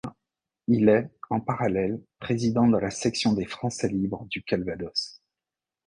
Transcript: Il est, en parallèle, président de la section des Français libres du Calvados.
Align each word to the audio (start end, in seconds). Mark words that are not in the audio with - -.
Il 0.67 0.89
est, 0.89 1.11
en 1.29 1.39
parallèle, 1.41 2.01
président 2.19 2.67
de 2.67 2.79
la 2.79 2.89
section 2.89 3.33
des 3.33 3.45
Français 3.45 3.87
libres 3.87 4.25
du 4.31 4.41
Calvados. 4.41 5.21